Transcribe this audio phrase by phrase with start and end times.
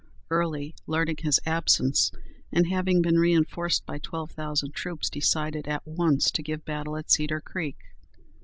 [0.31, 2.09] Early, learning his absence,
[2.51, 7.11] and having been reinforced by twelve thousand troops, decided at once to give battle at
[7.11, 7.77] Cedar Creek.